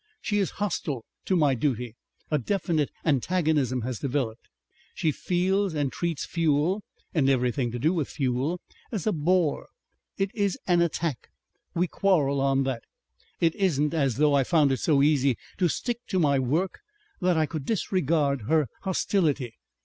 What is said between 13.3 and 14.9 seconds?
It isn't as though I found it